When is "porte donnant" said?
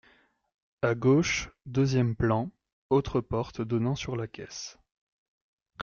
3.21-3.93